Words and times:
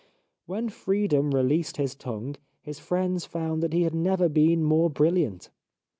When 0.47 0.69
freedom 0.69 1.29
released 1.29 1.77
his 1.77 1.93
tongue 1.93 2.35
his 2.63 2.79
friends 2.79 3.27
found 3.27 3.61
that 3.61 3.71
he 3.73 3.83
had 3.83 3.93
never 3.93 4.29
been 4.29 4.63
more 4.63 4.89
brilliant. 4.89 5.51